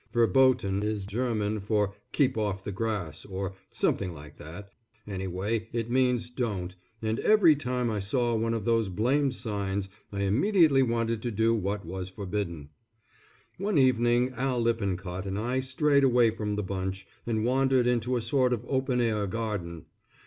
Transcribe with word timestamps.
"Verboten" 0.11 0.81
is 0.81 1.05
German 1.05 1.59
for 1.59 1.93
"Keep 2.11 2.35
off 2.35 2.63
the 2.63 2.71
Grass," 2.71 3.23
or 3.23 3.53
something 3.69 4.15
like 4.15 4.35
that, 4.39 4.71
anyway 5.05 5.69
it 5.73 5.91
means 5.91 6.31
"Don't," 6.31 6.75
and 7.03 7.19
every 7.19 7.55
time 7.55 7.91
I 7.91 7.99
saw 7.99 8.33
one 8.33 8.55
of 8.55 8.65
those 8.65 8.89
blamed 8.89 9.35
signs, 9.35 9.89
I 10.11 10.21
immediately 10.23 10.81
wanted 10.81 11.21
to 11.21 11.29
do 11.29 11.53
what 11.53 11.85
was 11.85 12.09
forbidden. 12.09 12.69
One 13.59 13.77
evening 13.77 14.31
Al 14.35 14.59
Lippincott 14.59 15.27
and 15.27 15.37
I 15.37 15.59
strayed 15.59 16.03
away 16.03 16.31
from 16.31 16.55
the 16.55 16.63
bunch, 16.63 17.05
and 17.27 17.45
wandered 17.45 17.85
into 17.85 18.15
a 18.17 18.21
sort 18.21 18.53
of 18.53 18.65
open 18.67 18.99
air 19.01 19.27
garden. 19.27 19.85